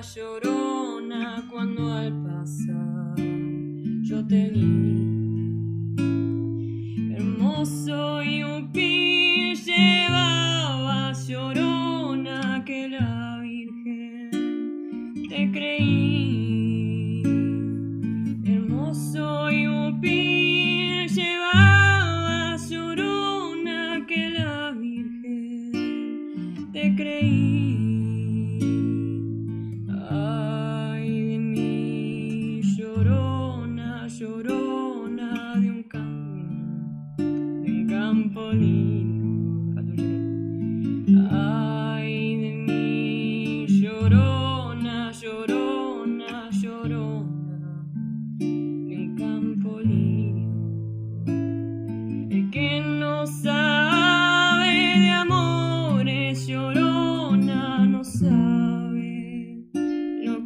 llorona 0.00 1.46
cuando 1.50 1.92
al 1.92 2.12
pasar 2.22 3.14
yo 4.02 4.26
te 4.26 4.50
vi. 4.50 5.94
Hermoso 7.14 8.22
y 8.22 8.42
un 8.42 8.64
upil 8.64 9.56
llevaba 9.56 11.12
llorona 11.12 12.64
que 12.64 12.88
la 12.88 13.40
Virgen 13.40 14.30
te 15.28 15.50
creí. 15.52 17.22
Hermoso 18.44 19.50
y 19.50 19.66
un 19.66 19.94
upil 19.94 21.08
llevaba 21.08 22.56
llorona 22.68 24.04
que 24.08 24.30
la 24.30 24.72
Virgen 24.72 26.70
te 26.72 26.94
creí. 26.96 27.53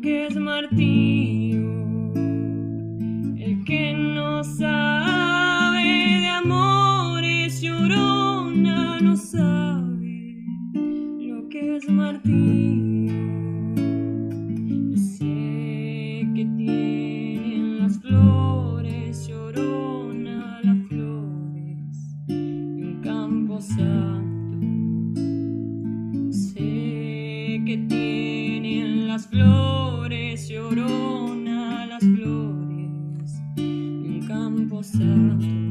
Que 0.09 0.27
es 0.27 0.37
martirio. 0.37 1.69
El 3.37 3.63
que 3.67 3.93
no 3.93 4.43
sabe 4.43 6.21
de 6.23 6.29
amores, 6.29 7.61
llorona, 7.61 9.01
no 9.03 9.15
sabe 9.19 10.47
lo 11.21 11.47
que 11.51 11.77
es 11.77 11.91
martirio. 11.91 13.13
Yo 14.93 14.97
sé 14.97 16.27
que 16.35 16.45
tienen 16.57 17.81
las 17.81 18.01
flores, 18.01 19.29
llorona, 19.29 20.61
las 20.63 20.89
flores 20.89 22.17
de 22.29 22.85
un 22.93 23.01
campo 23.03 23.61
santo. 23.61 25.21
Sé 26.33 27.63
que 27.67 27.77
tienen 27.87 29.07
las 29.07 29.27
flores, 29.27 29.58
un 34.71 34.83
campo 34.83 35.68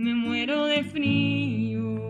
me 0.00 0.14
muero 0.14 0.64
de 0.64 0.82
frío. 0.82 2.00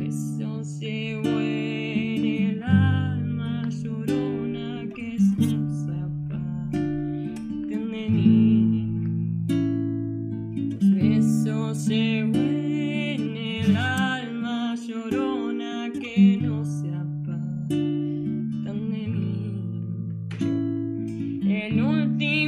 Eso 0.00 0.64
se 0.64 1.20
huele 1.22 2.52
el 2.52 2.62
alma, 2.62 3.68
llorona, 3.68 4.88
que 4.94 5.18
se 5.18 5.92
aparten 5.92 7.90
de 7.90 8.08
mí. 8.08 9.44
Los 10.70 10.94
besos 10.94 11.84
se 11.84 12.24
huelen 12.24 13.36
el 13.36 13.76
alma, 13.76 14.74
llorona, 14.76 15.92
que 15.92 16.38
no 16.40 16.64
se 16.64 16.88
apartan 16.94 17.68
de 18.58 19.06
mí. 19.06 19.52
El 21.46 21.82
último 21.82 22.39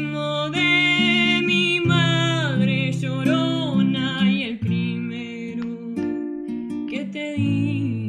que 7.53 8.02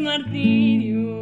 martirio. 0.00 1.19